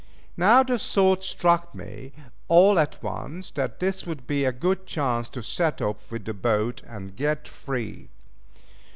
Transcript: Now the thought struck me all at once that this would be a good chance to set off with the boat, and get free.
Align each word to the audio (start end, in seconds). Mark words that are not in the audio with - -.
Now 0.35 0.63
the 0.63 0.79
thought 0.79 1.23
struck 1.23 1.75
me 1.75 2.11
all 2.47 2.79
at 2.79 3.03
once 3.03 3.51
that 3.51 3.79
this 3.79 4.03
would 4.07 4.25
be 4.25 4.45
a 4.45 4.51
good 4.51 4.87
chance 4.87 5.29
to 5.29 5.43
set 5.43 5.79
off 5.79 6.11
with 6.11 6.25
the 6.25 6.33
boat, 6.33 6.81
and 6.87 7.15
get 7.15 7.47
free. 7.47 8.09